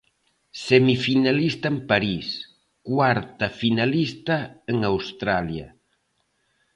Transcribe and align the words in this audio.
Semifinalista 0.67 1.67
en 1.73 1.77
París, 1.91 2.27
cuarta 2.89 3.47
finalista 3.61 4.37
en 4.71 4.77
Australia. 4.91 5.67